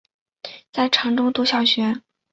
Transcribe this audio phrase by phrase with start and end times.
[0.71, 2.01] 在常州读小学。